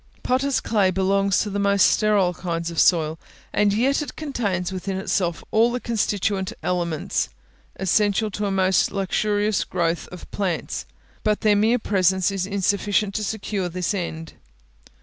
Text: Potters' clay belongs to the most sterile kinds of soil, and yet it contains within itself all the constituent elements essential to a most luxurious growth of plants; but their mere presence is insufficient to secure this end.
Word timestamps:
Potters' 0.23 0.59
clay 0.59 0.89
belongs 0.89 1.41
to 1.41 1.51
the 1.51 1.59
most 1.59 1.85
sterile 1.85 2.33
kinds 2.33 2.71
of 2.71 2.79
soil, 2.79 3.19
and 3.53 3.71
yet 3.71 4.01
it 4.01 4.15
contains 4.15 4.71
within 4.71 4.97
itself 4.97 5.43
all 5.51 5.71
the 5.71 5.79
constituent 5.79 6.51
elements 6.63 7.29
essential 7.75 8.31
to 8.31 8.47
a 8.47 8.51
most 8.51 8.91
luxurious 8.91 9.63
growth 9.63 10.07
of 10.07 10.25
plants; 10.31 10.87
but 11.23 11.41
their 11.41 11.55
mere 11.55 11.77
presence 11.77 12.31
is 12.31 12.47
insufficient 12.47 13.13
to 13.13 13.23
secure 13.23 13.69
this 13.69 13.93
end. 13.93 14.33